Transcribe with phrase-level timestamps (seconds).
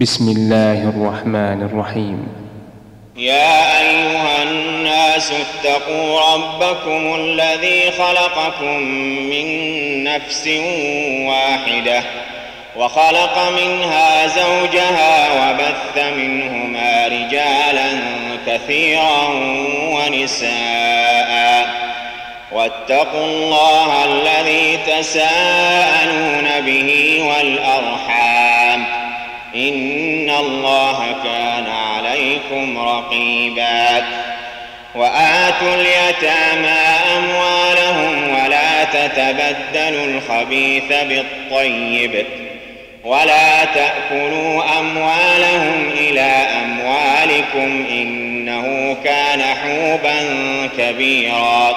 [0.00, 2.28] بسم الله الرحمن الرحيم
[3.16, 8.76] يا أيها الناس اتقوا ربكم الذي خلقكم
[9.30, 9.46] من
[10.04, 10.48] نفس
[11.28, 12.02] واحدة
[12.76, 17.88] وخلق منها زوجها وبث منهما رجالا
[18.46, 19.28] كثيرا
[19.96, 21.68] ونساء
[22.52, 28.45] واتقوا الله الذي تساءلون به والأرحام
[29.56, 34.06] إن الله كان عليكم رقيبا.
[34.94, 36.78] وآتوا اليتامى
[37.16, 42.26] أموالهم ولا تتبدلوا الخبيث بالطيب.
[43.04, 46.32] ولا تأكلوا أموالهم إلى
[46.64, 50.18] أموالكم إنه كان حوبا
[50.78, 51.76] كبيرا.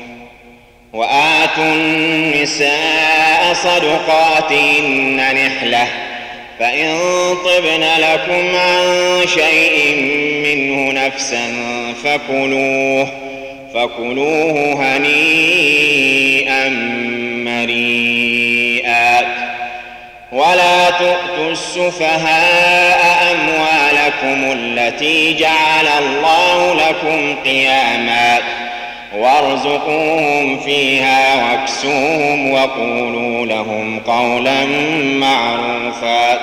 [0.93, 5.87] وآتوا النساء صدقاتهن نحلة
[6.59, 6.97] فإن
[7.45, 9.95] طبن لكم عن شيء
[10.45, 11.53] منه نفسا
[12.03, 13.07] فكلوه
[13.73, 16.69] فكلوه هنيئا
[17.45, 19.21] مريئا.
[20.31, 28.60] ولا تؤتوا السفهاء أموالكم التي جعل الله لكم قياماً.
[29.17, 34.65] وارزقوهم فيها واكسوهم وقولوا لهم قولا
[35.19, 36.39] معروفا.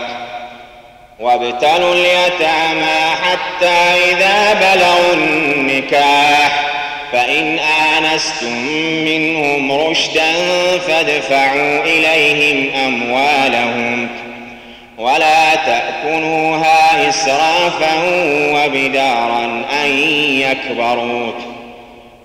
[1.20, 3.76] وابتلوا اليتامى حتى
[4.12, 6.68] إذا بلغوا النكاح
[7.12, 8.52] فإن آنستم
[9.04, 10.32] منهم رشدا
[10.88, 14.08] فادفعوا إليهم أموالهم
[14.98, 17.94] ولا تأكلوها إسرافا
[18.52, 19.90] وبدارا أن
[20.40, 21.32] يكبروا.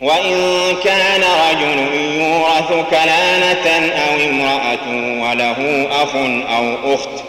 [0.00, 0.34] وإن
[0.84, 1.20] كان
[1.50, 4.86] رجل يورث كلالة أو امرأة
[5.22, 6.16] وله أخ
[6.56, 7.24] أو أخت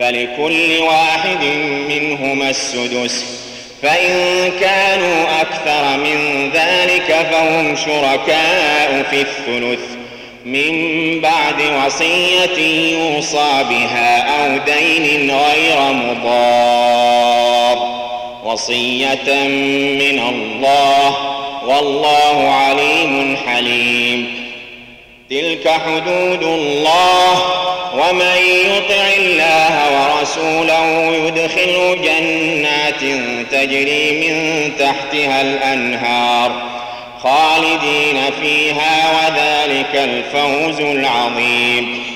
[0.00, 1.44] فلكل واحد
[1.88, 3.24] منهما السدس
[3.82, 9.80] فإن كانوا أكثر من ذلك فهم شركاء في الثلث
[10.44, 10.72] من
[11.20, 12.58] بعد وصية
[12.92, 17.78] يوصى بها أو دين غير مضار
[18.44, 19.48] وصية
[19.98, 21.35] من الله
[21.66, 24.46] والله عليم حليم.
[25.30, 27.32] تلك حدود الله
[27.94, 30.86] ومن يطع الله ورسوله
[31.26, 33.00] يدخله جنات
[33.50, 36.52] تجري من تحتها الأنهار
[37.22, 42.15] خالدين فيها وذلك الفوز العظيم.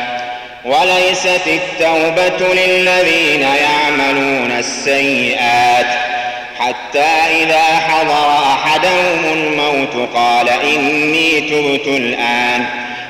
[0.65, 5.85] وليست التوبة للذين يعملون السيئات
[6.59, 12.65] حتى إذا حضر أحدهم الموت قال إني تبت الآن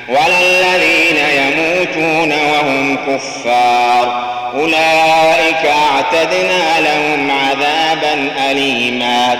[0.08, 9.38] ولا الذين يموتون وهم كفار أولئك أعتدنا لهم عذابا أليما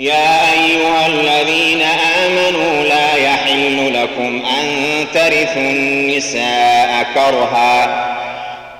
[0.00, 1.82] يا أيها الذين
[2.26, 3.11] آمنوا لا
[4.02, 8.06] لكم أن ترثوا النساء كرها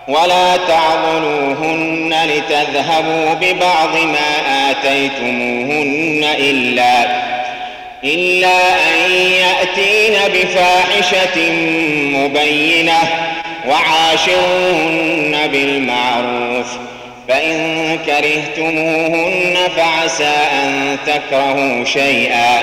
[0.08, 7.22] ولا تعضلوهن لتذهبوا ببعض ما آتيتموهن إلا
[8.04, 8.58] إلا
[8.96, 11.52] أن يأتين بفاحشة
[12.16, 12.98] مبينة
[13.68, 16.66] وعاشروهن بالمعروف
[17.28, 22.62] فإن كرهتموهن فعسى أن تكرهوا شيئا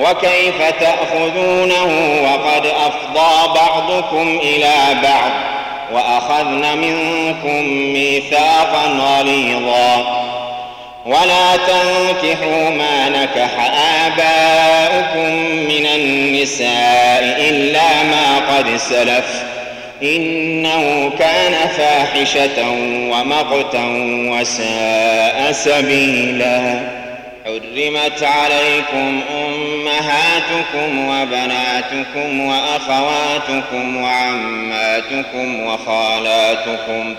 [0.00, 5.30] وكيف تأخذونه وقد أفضى بعضكم إلى بعض
[5.92, 10.24] وأخذن منكم ميثاقا غليظا.
[11.06, 13.50] ولا تنكحوا ما نكح
[14.06, 15.34] آباؤكم
[15.68, 19.42] من النساء إلا ما قد سلف.
[20.02, 22.70] إنه كان فاحشة
[23.10, 23.84] ومقتا
[24.32, 26.97] وساء سبيلا.
[27.48, 37.14] حرمت عليكم أمهاتكم وبناتكم وأخواتكم وعماتكم وخالاتكم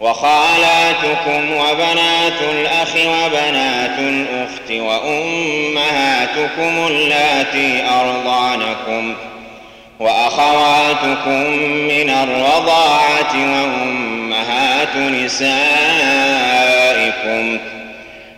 [0.00, 5.26] وخالاتكم وبنات الأخ وبنات الأخت وأمهاتكم
[6.86, 9.14] اللاتي أرضعنكم
[10.00, 11.42] وأخواتكم
[11.88, 15.50] من الرضاعة وأمهات نسائكم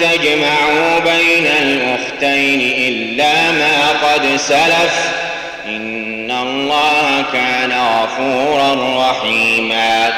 [0.00, 5.12] تجمعوا بين الأختين إلا ما قد سلف.
[5.66, 8.74] إن الله كان غفورا
[9.10, 10.12] رحيما.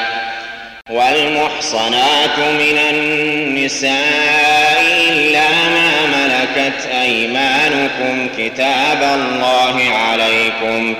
[0.89, 10.95] والمحصنات من النساء إلا ما ملكت أيمانكم كتاب الله عليكم.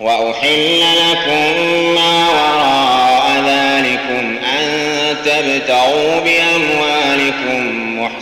[0.00, 1.60] وأحل لكم
[1.94, 4.66] ما وراء ذلكم أن
[5.24, 6.39] تبتغوا بأموالكم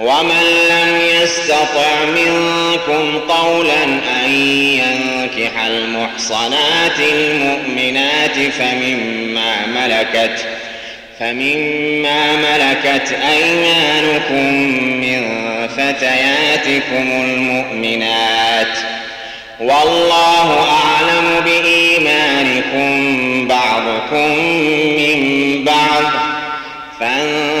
[0.00, 3.84] ومن لم يستطع منكم طولا
[4.24, 10.46] أن ينكح المحصنات المؤمنات فمما ملكت
[11.20, 14.54] فمما ملكت أيمانكم
[15.00, 15.22] من
[15.68, 18.78] فتياتكم المؤمنات
[19.60, 23.29] والله أعلم بإيمانكم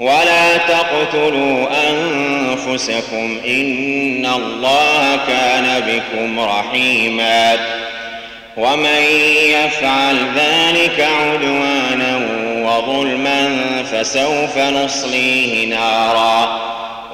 [0.00, 7.56] ولا تقتلوا أنفسكم إن الله كان بكم رحيما.
[8.56, 9.02] ومن
[9.42, 12.28] يفعل ذلك عدوانا
[12.64, 13.48] وظلما
[13.92, 16.60] فسوف نصليه نارا.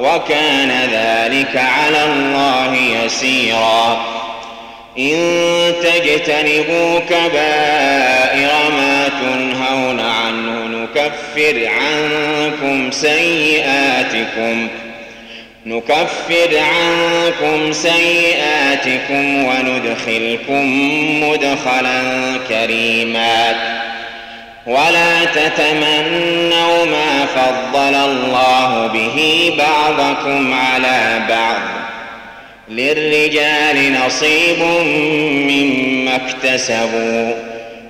[0.01, 4.01] وكان ذلك على الله يسيرا.
[4.99, 5.17] إن
[5.83, 10.34] تجتنبوا كبائر ما تنهون عنه
[11.05, 14.69] نكفر عنكم سيئاتكم
[15.67, 20.65] نكفر عنكم سيئاتكم وندخلكم
[21.23, 22.03] مدخلا
[22.49, 23.55] كريما.
[24.67, 31.61] ولا تتمنوا ما فضل الله به بعضكم على بعض.
[32.69, 34.63] للرجال نصيب
[35.49, 37.54] مما اكتسبوا.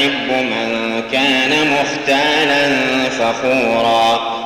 [0.00, 2.70] يحب من كان مختالا
[3.10, 4.40] فخورا.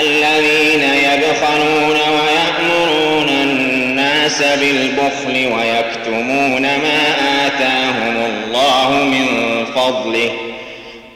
[0.00, 7.14] الذين يبخلون ويأمرون الناس بالبخل ويكتمون ما
[7.46, 9.26] آتاهم الله من
[9.74, 10.30] فضله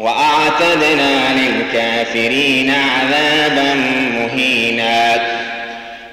[0.01, 3.75] وأعتدنا للكافرين عذابا
[4.19, 5.21] مهينا.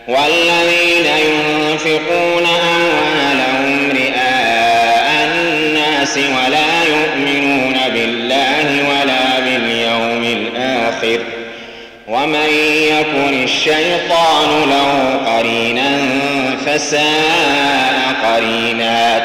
[0.08, 6.49] والذين ينفقون أموالهم رئاء الناس ولا
[12.30, 12.54] ومن
[12.90, 15.98] يكن الشيطان له قرينا
[16.66, 19.24] فساء قرينات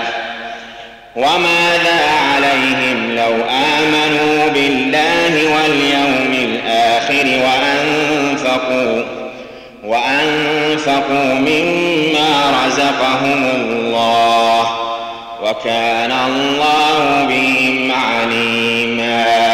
[1.16, 2.00] وماذا
[2.34, 9.02] عليهم لو آمنوا بالله واليوم الآخر وأنفقوا
[9.84, 14.66] وأنفقوا مما رزقهم الله
[15.42, 19.53] وكان الله بهم عليما.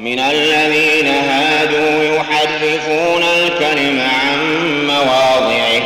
[0.00, 4.38] من الذين هادوا يحرفون الكلم عن
[4.86, 5.82] مواضعه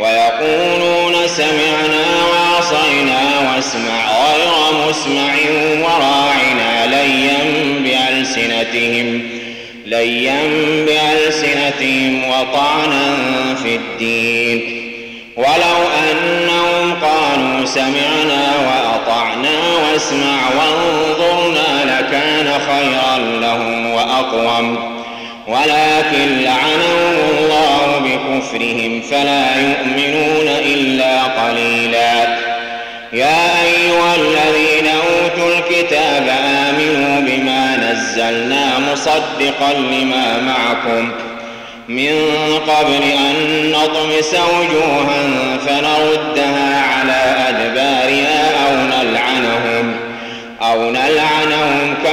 [0.00, 5.34] ويقولون سمعنا وعصينا واسمع غير مسمع
[5.82, 7.38] وراعنا ليا
[7.84, 9.22] بألسنتهم
[9.86, 10.40] ليا
[10.86, 13.16] بألسنتهم وطعنا
[13.62, 14.82] في الدين.
[15.36, 15.78] ولو
[16.10, 21.75] أنهم قالوا سمعنا وأطعنا واسمع وانظرنا
[22.06, 24.96] لكان خيرا لهم وأقوم.
[25.46, 32.38] ولكن لعنهم الله بكفرهم فلا يؤمنون إلا قليلا.
[33.12, 41.12] يا أيها الذين أوتوا الكتاب آمنوا بما نزلنا مصدقا لما معكم.
[41.88, 42.14] من
[42.68, 45.22] قبل أن نطمس وجوها
[45.66, 48.25] فنردها على أدبارها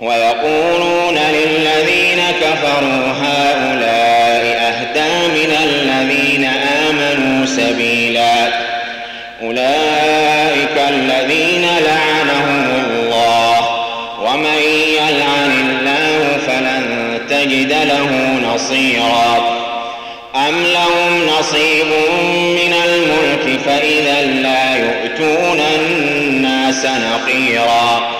[0.00, 6.44] ويقولون للذين كفروا هؤلاء أهدى من الذين
[6.88, 8.48] آمنوا سبيلا.
[9.42, 13.58] أولئك الذين لعنهم الله.
[14.24, 14.60] ومن
[14.94, 18.10] يلعن الله فلن تجد له
[18.54, 19.60] نصيرا.
[20.48, 21.86] أم لهم نصيب
[22.54, 28.19] من الملك فإذا لا يؤتون الناس نقيرا.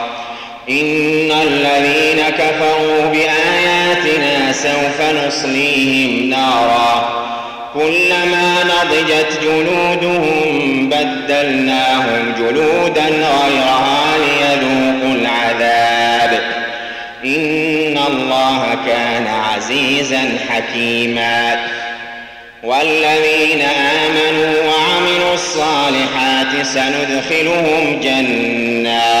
[0.69, 7.21] إن الذين كفروا بآياتنا سوف نصليهم نارا.
[7.73, 16.39] كلما نضجت جلودهم بدلناهم جلودا غيرها ليذوقوا العذاب.
[17.25, 21.59] إن الله كان عزيزا حكيما.
[22.63, 29.20] والذين آمنوا وعملوا الصالحات سندخلهم جنات.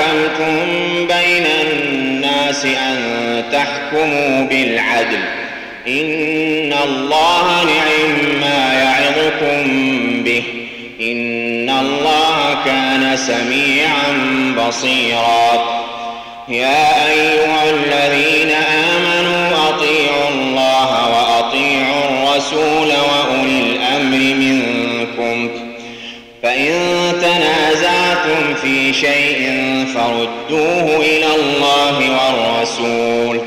[0.00, 0.66] حكمتم
[1.06, 2.96] بين الناس أن
[3.52, 5.18] تحكموا بالعدل.
[5.88, 9.64] إن الله نعم ما يعظكم
[10.24, 10.42] به.
[11.00, 14.08] إن الله كان سميعا
[14.58, 15.80] بصيرا.
[16.48, 25.50] يا أيها الذين آمنوا أطيعوا الله وأطيعوا الرسول وأولي الأمر منكم.
[26.42, 26.99] فإن
[28.24, 29.40] تنازعتم في شيء
[29.94, 33.40] فردوه إلى الله والرسول.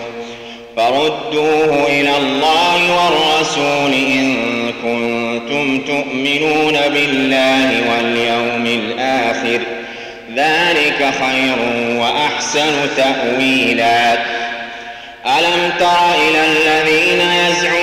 [0.77, 4.35] فردوه إلى الله والرسول إن
[4.83, 9.59] كنتم تؤمنون بالله واليوم الآخر.
[10.35, 11.57] ذلك خير
[11.99, 14.13] وأحسن تأويلا.
[15.25, 17.82] ألم تر إلى الذين يزعمون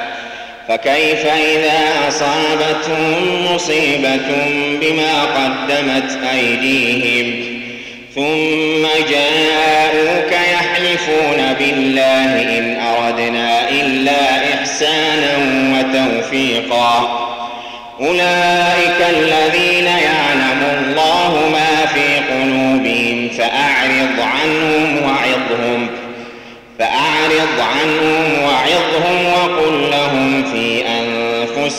[0.71, 4.27] فكيف إذا أصابتهم مصيبة
[4.81, 7.43] بما قدمت أيديهم
[8.15, 15.37] ثم جاءوك يحلفون بالله إن أردنا إلا إحسانا
[15.73, 17.19] وتوفيقا
[18.01, 25.89] أولئك الذين يعلم الله ما في قلوبهم فأعرض عنهم وعظهم
[26.79, 29.90] فأعرض عنهم وعظهم وقل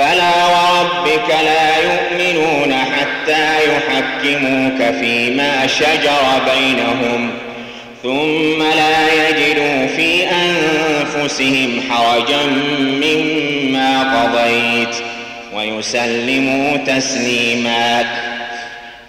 [0.00, 6.22] فلا وربك لا يؤمنون حتى يحكموك فيما شجر
[6.54, 7.30] بينهم
[8.02, 12.46] ثم لا يجدوا في أنفسهم حرجا
[12.78, 14.96] مما قضيت
[15.54, 18.04] ويسلموا تسليما.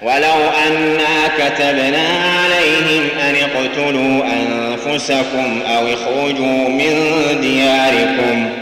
[0.02, 2.08] ولو أنا كتبنا
[2.44, 8.61] عليهم أن اقتلوا أنفسكم أو اخرجوا من دياركم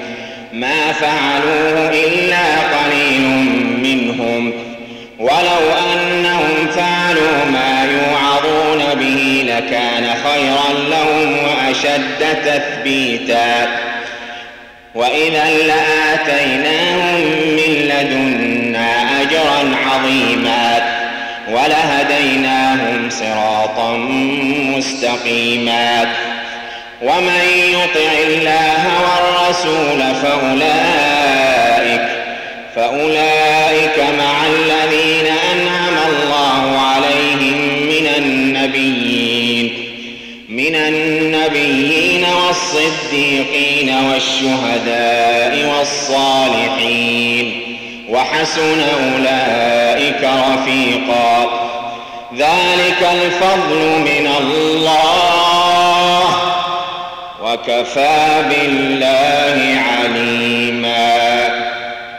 [0.54, 3.22] ما فعلوه إلا قليل
[3.84, 4.54] منهم.
[5.20, 13.68] ولو أنهم فعلوا ما يوعظون به لكان خيرا لهم وأشد تثبيتا.
[14.96, 20.82] وإذا لآتيناهم من لدنا أجرا عظيما
[21.52, 23.98] ولهديناهم صراطا
[24.78, 26.06] مستقيما.
[27.02, 32.02] ومن يطع الله والرسول فأولئك
[32.76, 37.58] فأولئك مع الذين أنعم الله عليهم
[37.88, 39.74] من النبيين.
[40.50, 47.62] من النبيين والصديقين والشهداء والصالحين.
[48.10, 51.50] وحسن أولئك رفيقا.
[52.38, 55.39] ذلك الفضل من الله.
[57.50, 61.16] وكفى بالله عليما.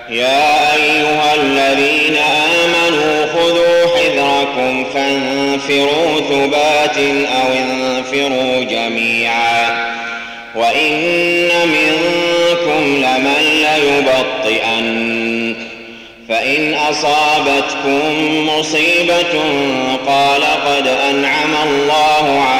[0.08, 2.16] يا أيها الذين
[2.64, 9.90] آمنوا خذوا حذركم فانفروا ثبات أو انفروا جميعا.
[10.54, 15.10] وإن منكم لمن ليبطئن.
[16.28, 19.42] فإن أصابتكم مصيبة
[20.06, 22.59] قال قد أنعم الله علي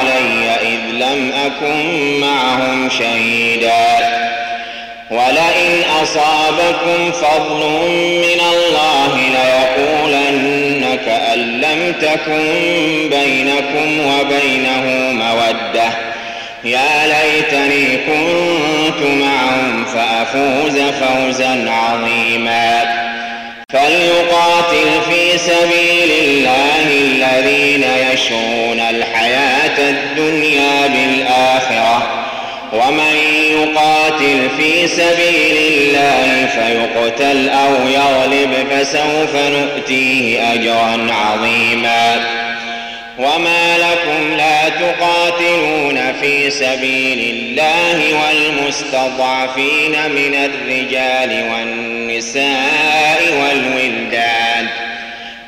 [1.45, 4.21] أكن معهم شهيدا.
[5.11, 7.59] ولئن أصابكم فضل
[8.21, 12.45] من الله ليقولن كأن لم تكن
[13.09, 15.89] بينكم وبينه مودة.
[16.63, 23.01] يا ليتني كنت معهم فأفوز فوزا عظيما.
[23.69, 26.80] فليقاتل في سبيل الله
[27.21, 32.25] الذين يشرون الحياة الدنيا بالآخرة
[32.73, 33.15] ومن
[33.51, 42.25] يقاتل في سبيل الله فيقتل أو يغلب فسوف نؤتيه أجرا عظيما
[43.17, 54.40] وما لكم لا تقاتلون في سبيل الله والمستضعفين من الرجال والنساء والولدان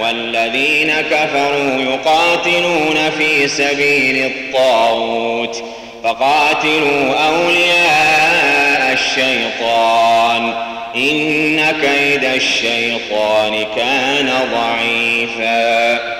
[0.00, 5.64] والذين كفروا يقاتلون في سبيل الطاغوت
[6.04, 10.54] فقاتلوا أولياء الشيطان
[10.96, 16.14] إن كيد الشيطان كان ضعيفا.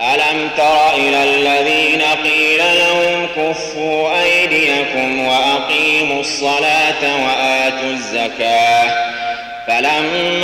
[0.00, 9.14] ألم تر إلى الذين قيل لهم كفوا أيديكم وأقيموا الصلاة وآتوا الزكاة
[9.66, 10.43] فلما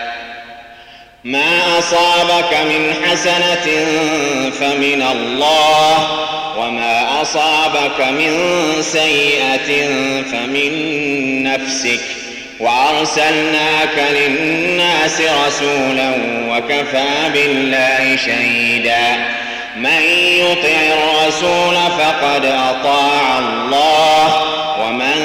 [1.23, 3.85] ما أصابك من حسنة
[4.59, 6.07] فمن الله
[6.57, 8.37] وما أصابك من
[8.81, 9.87] سيئة
[10.31, 10.71] فمن
[11.43, 11.99] نفسك.
[12.59, 16.11] وأرسلناك للناس رسولا
[16.49, 19.25] وكفى بالله شهيدا.
[19.77, 20.01] من
[20.37, 24.41] يطع الرسول فقد أطاع الله
[24.81, 25.15] ومن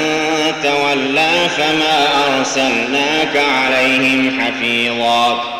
[0.63, 2.07] تولى فما
[2.37, 5.57] أرسلناك عليهم حفيظا.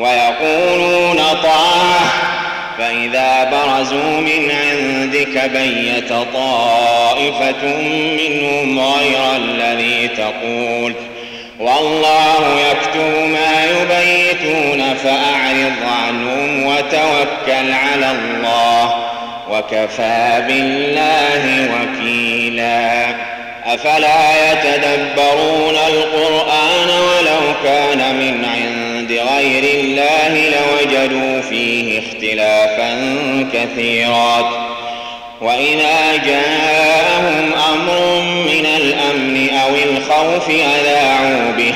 [0.00, 2.00] ويقولون طاعة
[2.78, 7.66] فإذا برزوا من عندك بيت طائفة
[8.18, 10.94] منهم غير الذي تقول.
[11.58, 15.72] والله يكتب ما يبيتون فأعرض
[16.06, 18.94] عنهم وتوكل على الله
[19.50, 23.06] وكفى بالله وكيلا.
[23.66, 28.79] أفلا يتدبرون القرآن ولو كان من عند
[29.40, 32.92] غير الله لوجدوا فيه اختلافا
[33.52, 34.50] كثيرا.
[35.40, 41.74] وإذا جاءهم أمر من الأمن أو الخوف أذاعوا به.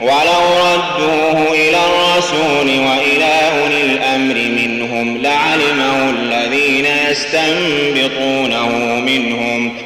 [0.00, 0.42] ولو
[0.74, 8.68] ردوه إلى الرسول وإلى أولي الأمر منهم لعلمه الذين يستنبطونه
[9.00, 9.76] منهم.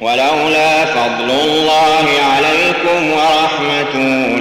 [0.00, 4.31] ولولا فضل الله عليكم ورحمته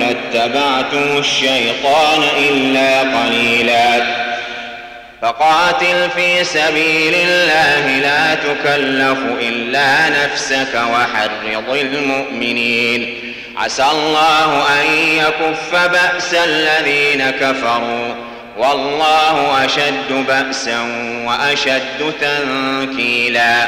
[0.41, 4.03] لاتبعتم الشيطان إلا قليلا.
[5.21, 13.33] فقاتل في سبيل الله لا تكلف إلا نفسك وحرض المؤمنين.
[13.57, 14.85] عسى الله أن
[15.17, 18.15] يكف بأس الذين كفروا.
[18.57, 20.79] والله أشد بأسا
[21.25, 23.67] وأشد تنكيلا.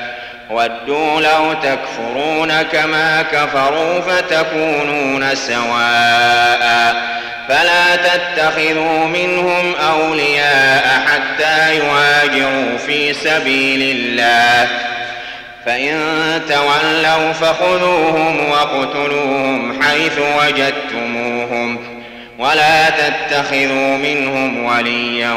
[0.51, 6.95] ودوا لو تكفرون كما كفروا فتكونون سواء.
[7.49, 14.67] فلا تتخذوا منهم أولياء حتى يهاجروا في سبيل الله.
[15.65, 15.95] فإن
[16.49, 21.79] تولوا فخذوهم وقتلوهم حيث وجدتموهم.
[22.39, 25.33] ولا تتخذوا منهم وليا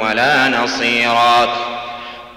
[0.00, 1.77] ولا نصيرا.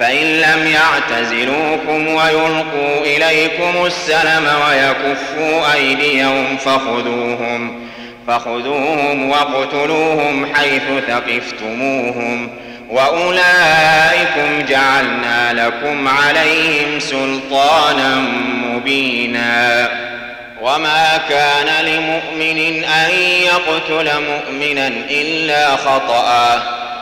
[0.00, 7.88] فإن لم يعتزلوكم ويلقوا إليكم السلم ويكفوا أيديهم فخذوهم
[8.26, 12.50] فخذوهم واقتلوهم حيث ثقفتموهم
[12.90, 18.14] وأولئكم جعلنا لكم عليهم سلطانا
[18.64, 19.88] مبينا.
[20.62, 26.79] وما كان لمؤمن أن يقتل مؤمنا إلا خطأ.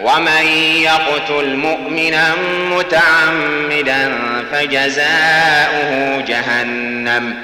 [0.00, 0.46] ومن
[0.82, 2.34] يقتل مؤمنا
[2.70, 4.18] متعمدا
[4.52, 7.34] فجزاؤه جهنم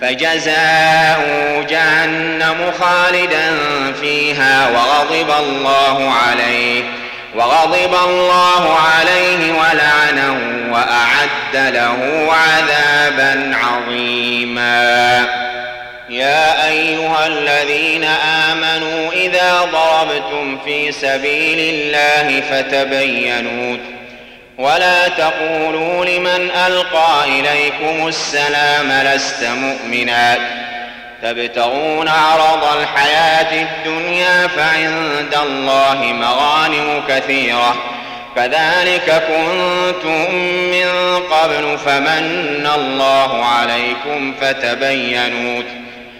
[0.00, 3.56] فجزاؤه جهنم خالدا
[4.00, 6.82] فيها وغضب الله عليه
[7.34, 10.38] وغضب الله عليه ولعنه
[10.72, 15.49] وأعد له عذابا عظيما.
[16.10, 18.04] يا أيها الذين
[18.50, 23.76] آمنوا إذا ضربتم في سبيل الله فتبينوا.
[24.58, 30.38] ولا تقولوا لمن ألقى إليكم السلام لست مؤمنا.
[31.22, 37.76] تبتغون عرض الحياة الدنيا فعند الله مغانم كثيرة.
[38.36, 40.34] كذلك كنتم
[40.70, 45.62] من قبل فمن الله عليكم فتبينوا.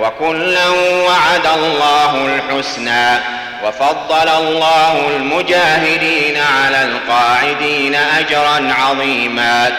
[0.00, 0.68] وكلا
[1.08, 3.18] وعد الله الحسنى
[3.64, 9.72] وفضل الله المجاهدين على القاعدين أجرا عظيما.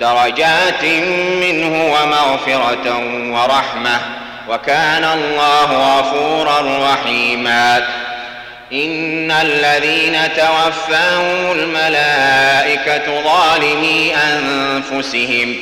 [0.00, 0.84] درجات
[1.40, 2.98] منه ومغفرة
[3.32, 4.00] ورحمة.
[4.48, 7.86] وكان الله غفورا رحيما.
[8.72, 15.56] إن الذين توفاهم الملائكة ظالمي أنفسهم.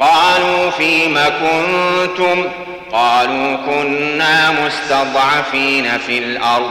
[0.00, 2.44] قالوا فيم كنتم
[2.92, 6.70] قالوا كنا مستضعفين في الأرض.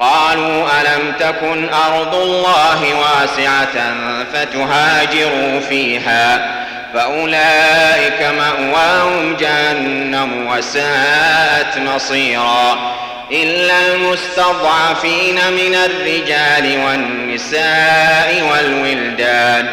[0.00, 3.94] قالوا ألم تكن أرض الله واسعة
[4.32, 6.58] فتهاجروا فيها؟
[6.94, 12.78] فأولئك مأواهم جهنم وساءت مصيرا.
[13.32, 19.68] إلا المستضعفين من الرجال والنساء والولدان.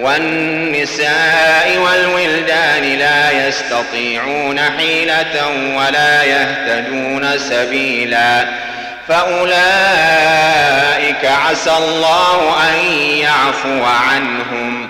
[0.00, 8.48] والنساء والولدان لا يستطيعون حيلة ولا يهتدون سبيلا
[9.08, 9.64] فأولئك
[11.24, 12.74] عسى الله أن
[13.18, 14.88] يعفو عنهم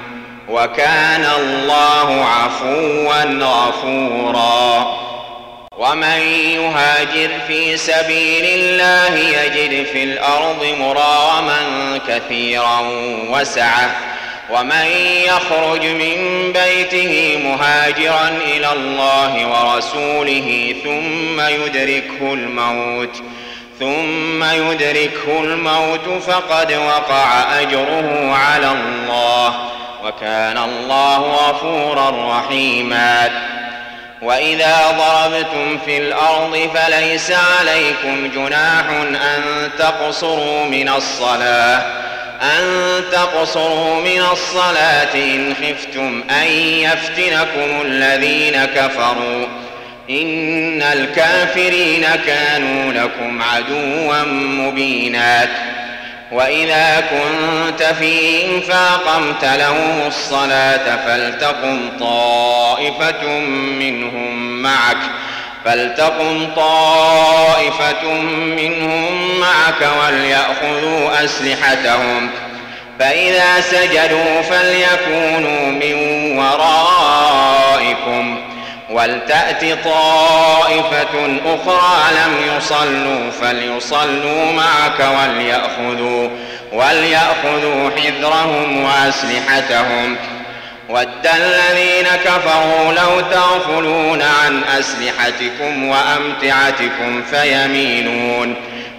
[0.48, 5.00] وكان الله عفوا غفورا.
[5.78, 6.20] ومن
[6.54, 11.60] يهاجر في سبيل الله يجد في الأرض مراما
[12.08, 12.80] كثيرا
[13.30, 13.90] وسعة
[14.52, 14.86] ومن
[15.26, 23.22] يخرج من بيته مهاجرا إلى الله ورسوله ثم يدركه الموت
[23.80, 29.54] ثم يدركه الموت فقد وقع أجره على الله
[30.04, 33.30] وكان الله غفورا رحيما.
[34.22, 41.82] وإذا ضربتم في الأرض فليس عليكم جناح أن تقصروا من الصلاة
[42.42, 49.46] أن تقصروا من الصلاة إن خفتم أن يفتنكم الذين كفروا
[50.10, 55.48] إن الكافرين كانوا لكم عدوا مبينا
[56.32, 63.28] وإذا كنت فيهم فأقمت لهم الصلاة فلتقم طائفة
[63.78, 64.96] منهم معك
[65.64, 69.29] فلتقم طائفة منهم
[69.70, 72.30] معك وليأخذوا أسلحتهم.
[72.98, 75.94] فإذا سجدوا فليكونوا من
[76.38, 78.38] ورائكم.
[78.90, 86.28] ولتأت طائفة أخرى لم يصلوا فليصلوا معك وليأخذوا
[86.72, 90.16] وليأخذوا حذرهم وأسلحتهم.
[90.88, 98.56] ود الذين كفروا لو تغفلون عن أسلحتكم وأمتعتكم فيميلون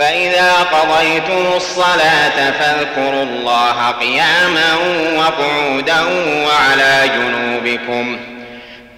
[0.00, 4.74] فإذا قضيتم الصلاة فاذكروا الله قياما
[5.16, 6.00] وقعودا
[6.46, 8.18] وعلى جنوبكم.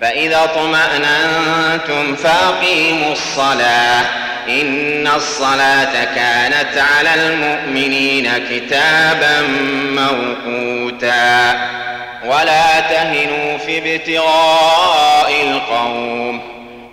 [0.00, 4.05] فإذا اطمأننتم فأقيموا الصلاة.
[4.48, 9.40] إن الصلاة كانت على المؤمنين كتابا
[9.88, 11.61] موقوتا.
[12.24, 16.61] ولا تهنوا في ابتغاء القوم.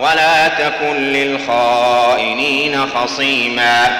[0.00, 3.98] ولا تكن للخائنين خصيما.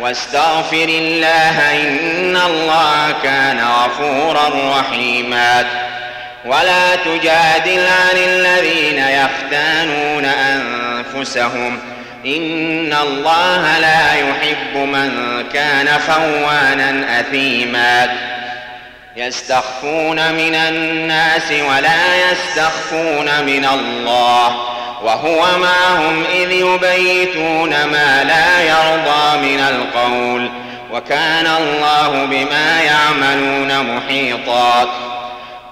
[0.00, 5.64] واستغفر الله إن الله كان غفورا رحيما.
[6.44, 11.80] ولا تجادل عن الذين يختانون أنفسهم.
[12.26, 18.16] إن الله لا يحب من كان خوانا أثيما.
[19.16, 24.75] يستخفون من الناس ولا يستخفون من الله.
[25.02, 30.50] وهو معهم إذ يبيتون ما لا يرضى من القول
[30.92, 34.88] وكان الله بما يعملون محيطا.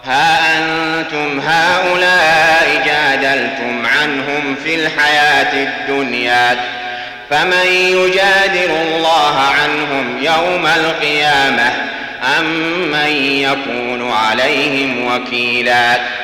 [0.05, 6.57] ها أنتم هؤلاء جادلتم عنهم في الحياة الدنيا
[7.31, 11.73] فمن يجادل الله عنهم يوم القيامة
[12.39, 12.45] أم
[12.91, 16.24] من يكون عليهم وكيلا؟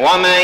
[0.00, 0.40] ومن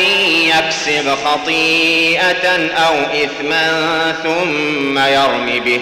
[0.55, 2.95] يكسب خطيئة أو
[3.25, 5.81] إثما ثم يرم به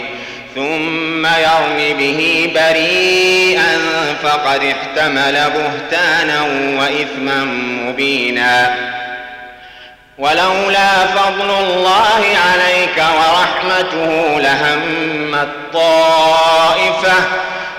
[0.54, 3.78] ثم يرم به بريئا
[4.22, 6.42] فقد احتمل بهتانا
[6.80, 7.44] وإثما
[7.84, 8.74] مبينا.
[10.18, 17.14] ولولا فضل الله عليك ورحمته لهم الطائفة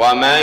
[0.00, 0.42] ومن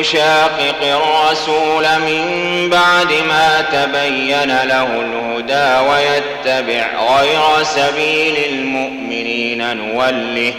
[0.00, 2.24] يشاقق الرسول من
[2.70, 6.86] بعد ما تبين له الهدى ويتبع
[7.18, 10.54] غير سبيل المؤمنين نوله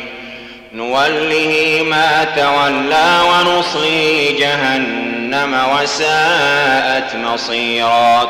[0.73, 8.29] نوله ما تولى ونصلي جهنم وساءت مصيرا.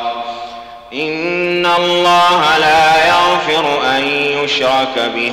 [0.92, 4.04] إن الله لا يغفر أن
[4.44, 5.32] يشرك به.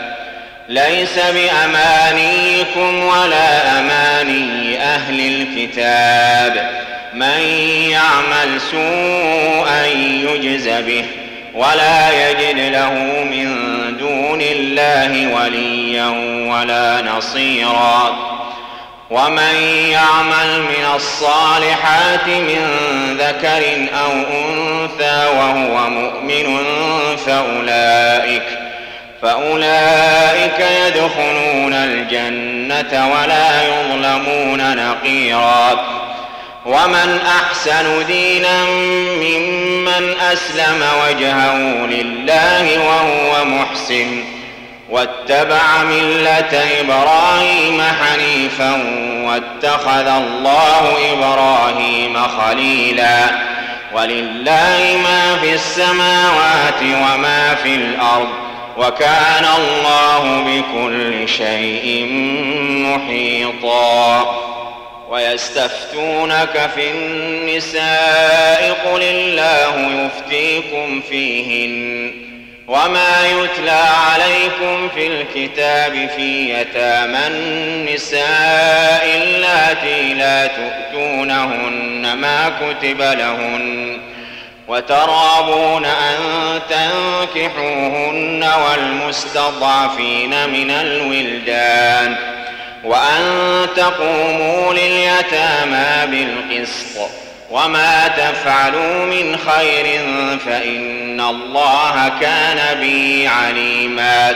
[0.69, 6.81] ليس بأمانيكم ولا أماني أهل الكتاب.
[7.13, 7.41] من
[7.89, 11.05] يعمل سوءا يجز به
[11.53, 12.93] ولا يجد له
[13.31, 13.57] من
[13.99, 16.07] دون الله وليا
[16.51, 18.31] ولا نصيرا.
[19.09, 19.55] ومن
[19.91, 22.67] يعمل من الصالحات من
[23.19, 26.57] ذكر أو أنثى وهو مؤمن
[27.25, 28.70] فأولئك
[29.21, 35.85] فأولئك يدخلون الجنة ولا يظلمون نقيرا.
[36.65, 38.65] ومن أحسن دينا
[39.21, 41.55] ممن أسلم وجهه
[41.85, 44.23] لله وهو محسن.
[44.89, 48.83] واتبع ملة إبراهيم حنيفا
[49.25, 53.29] واتخذ الله إبراهيم خليلا.
[53.93, 58.50] ولله ما في السماوات وما في الأرض.
[58.81, 62.05] وكان الله بكل شيء
[62.87, 64.51] محيطا.
[65.11, 72.11] ويستفتونك في النساء قل الله يفتيكم فيهن
[72.67, 83.97] وما يتلى عليكم في الكتاب في يتامى النساء اللاتي لا تؤتونهن ما كتب لهن
[84.71, 86.17] وترغبون أن
[86.69, 92.15] تنكحوهن والمستضعفين من الولدان
[92.83, 97.09] وأن تقوموا لليتامى بالقسط
[97.49, 99.99] وما تفعلوا من خير
[100.45, 104.35] فإن الله كان به عليما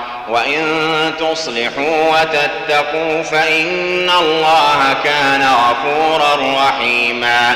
[0.29, 0.63] وإن
[1.19, 6.35] تصلحوا وتتقوا فإن الله كان غفورا
[6.67, 7.55] رحيما.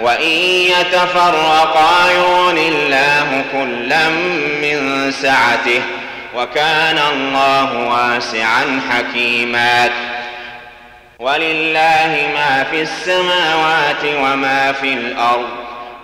[0.00, 0.30] وإن
[0.80, 4.08] يتفرقا يغن الله كلا
[4.62, 5.82] من سعته
[6.34, 9.90] وكان الله واسعا حكيما.
[11.18, 15.65] ولله ما في السماوات وما في الأرض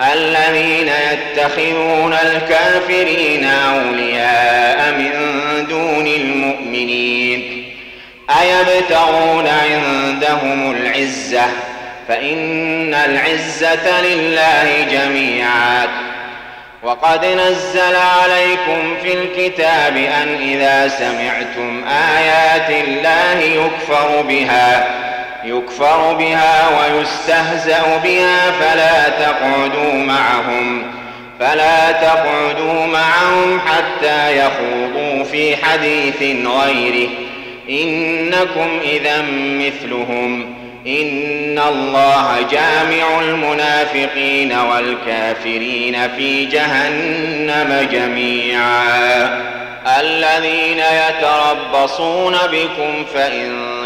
[0.00, 5.12] الذين يتخذون الكافرين أولياء من
[5.68, 7.72] دون المؤمنين
[8.42, 11.44] أيبتغون عندهم العزة
[12.08, 15.86] فإن العزة لله جميعا
[16.82, 24.86] وقد نزل عليكم في الكتاب أن إذا سمعتم آيات الله يكفر بها
[25.46, 30.82] يكفر بها ويستهزأ بها فلا تقعدوا معهم
[31.40, 37.08] فلا تقعدوا معهم حتى يخوضوا في حديث غيره.
[37.70, 40.54] إنكم إذا مثلهم
[40.86, 49.56] إن الله جامع المنافقين والكافرين في جهنم جميعا.
[50.00, 53.85] الذين يتربصون بكم فإن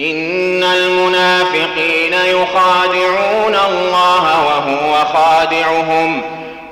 [0.00, 6.22] إن المنافقين يخادعون الله وهو خادعهم.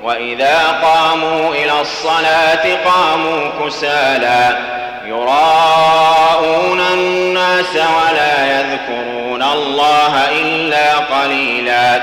[0.03, 4.57] وإذا قاموا إلى الصلاة قاموا كسالى
[5.05, 12.01] يراءون الناس ولا يذكرون الله إلا قليلا.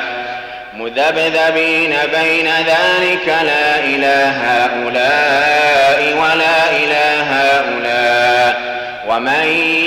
[0.76, 8.35] مذبذبين بين ذلك لا إله هؤلاء ولا إله هؤلاء.
[9.08, 9.44] ومن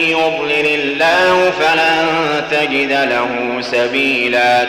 [0.10, 2.08] يضلل الله فلن
[2.52, 4.68] تجد له سبيلا.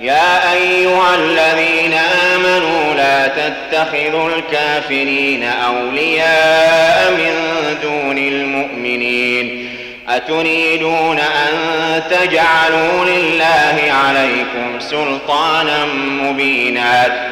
[0.00, 1.94] يا أيها الذين
[2.34, 7.34] آمنوا لا تتخذوا الكافرين أولياء من
[7.82, 9.68] دون المؤمنين.
[10.08, 11.52] أتريدون أن
[12.10, 15.84] تجعلوا لله عليكم سلطانا
[16.22, 17.31] مبينا.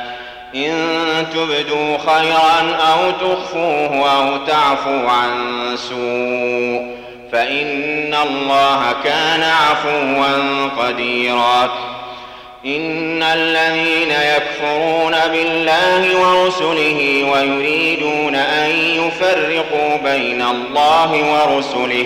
[0.55, 5.31] إن تبدوا خيرا أو تخفوه أو تعفوا عن
[5.75, 6.91] سوء
[7.31, 11.71] فإن الله كان عفوا قديرا.
[12.65, 22.05] إن الذين يكفرون بالله ورسله ويريدون أن يفرقوا بين الله ورسله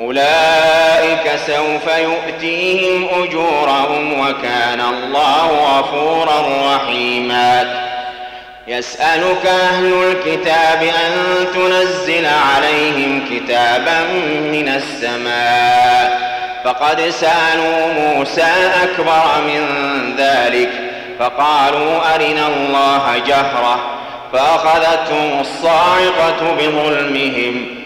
[0.00, 6.42] أولئك سوف يؤتيهم أجورهم وكان الله غفورا
[6.74, 7.82] رحيما.
[8.68, 14.00] يسألك أهل الكتاب أن تنزل عليهم كتابا
[14.52, 16.36] من السماء.
[16.64, 19.62] فقد سألوا موسى أكبر من
[20.18, 20.70] ذلك
[21.18, 23.78] فقالوا أرنا الله جهرة
[24.32, 27.85] فأخذتهم الصاعقة بظلمهم.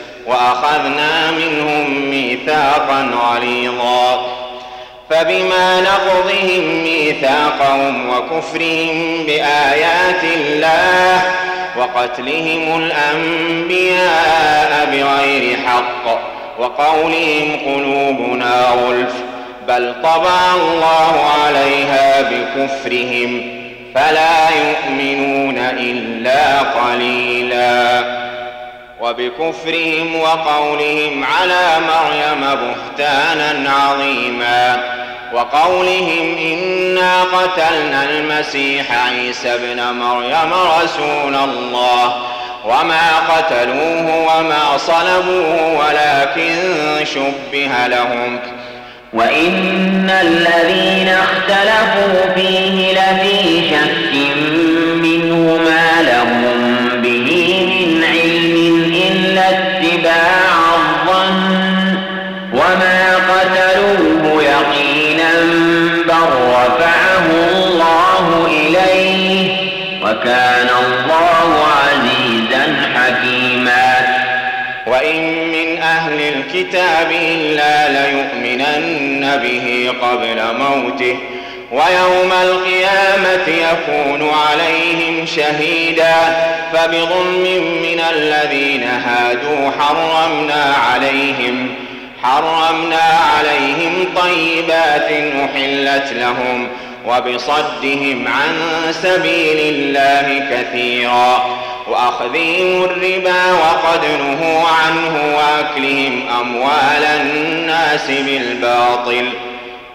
[0.27, 4.41] وأخذنا منهم ميثاقا غليظا.
[5.09, 11.21] فبما نقضهم ميثاقهم وكفرهم بآيات الله
[11.77, 16.19] وقتلهم الأنبياء بغير حق
[16.59, 19.13] وقولهم قلوبنا غلف
[19.67, 21.13] بل طبع الله
[21.45, 23.61] عليها بكفرهم
[23.95, 28.03] فلا يؤمنون إلا قليلا.
[29.01, 34.83] وبكفرهم وقولهم على مريم بهتانا عظيما.
[35.33, 42.13] وقولهم إنا قتلنا المسيح عيسى ابن مريم رسول الله.
[42.65, 46.55] وما قتلوه وما صلبوه ولكن
[47.05, 48.39] شبه لهم.
[49.13, 54.13] وإن الذين اختلفوا فيه لفي شك
[70.21, 73.95] وكان الله عزيزا حكيما.
[74.87, 81.17] وإن من أهل الكتاب إلا ليؤمنن به قبل موته
[81.71, 86.15] ويوم القيامة يكون عليهم شهيدا.
[86.73, 91.75] فبظلم من الذين هادوا حرمنا عليهم
[92.23, 95.11] حرمنا عليهم طيبات
[95.45, 96.67] أحلت لهم.
[97.07, 98.53] وبصدهم عن
[98.91, 101.61] سبيل الله كثيرا.
[101.87, 109.29] وأخذهم الربا وقد نهوا عنه وأكلهم أموال الناس بالباطل.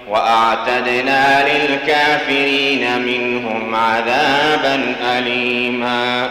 [0.09, 6.31] وأعتدنا للكافرين منهم عذابا أليما.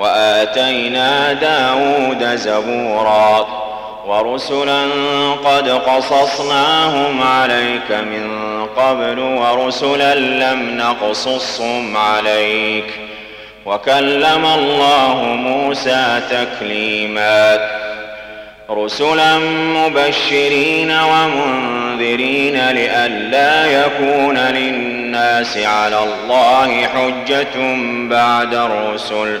[0.00, 3.46] وآتينا داود زبورا
[4.06, 4.82] ورسلا
[5.44, 8.30] قد قصصناهم عليك من
[8.76, 12.84] قبل ورسلا لم نقصصهم عليك
[13.66, 17.58] وكلم الله موسى تكليما
[18.70, 19.38] رسلا
[19.74, 27.76] مبشرين ومنذرين لئلا يكون للناس على الله حجة
[28.10, 29.40] بعد الرسل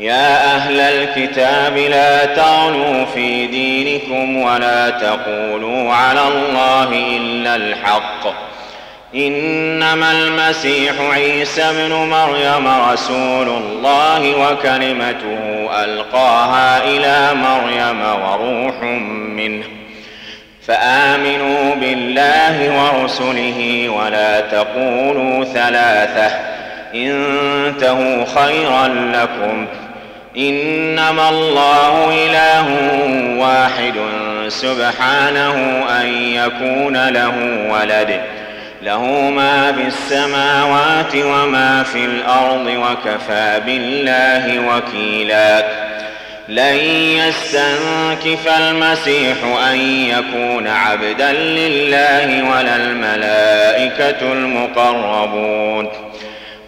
[0.00, 8.26] يا أهل الكتاب لا تغلوا في دينكم ولا تقولوا على الله إلا الحق.
[9.14, 18.82] إنما المسيح عيسى ابن مريم رسول الله وكلمته ألقاها إلى مريم وروح
[19.12, 19.64] منه.
[20.66, 26.30] فآمنوا بالله ورسله ولا تقولوا ثلاثة.
[26.94, 29.66] انتهوا خيرا لكم.
[30.38, 32.66] إنما الله إله
[33.38, 33.94] واحد
[34.48, 37.34] سبحانه أن يكون له
[37.70, 38.20] ولد.
[38.82, 45.64] له ما في السماوات وما في الأرض وكفى بالله وكيلا.
[46.48, 46.76] لن
[47.18, 49.36] يستنكف المسيح
[49.70, 56.07] أن يكون عبدا لله ولا الملائكة المقربون.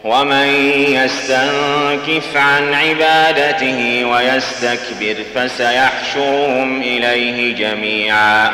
[0.04, 0.46] ومن
[0.88, 8.50] يستنكف عن عبادته ويستكبر فسيحشرهم إليه جميعا.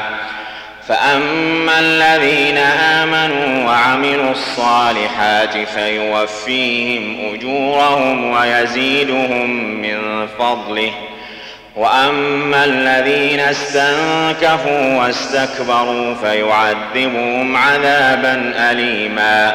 [0.89, 9.51] فأما الذين آمنوا وعملوا الصالحات فيوفيهم أجورهم ويزيدهم
[9.83, 10.93] من فضله.
[11.77, 19.55] وأما الذين استنكفوا واستكبروا فيعذبهم عذابا أليما.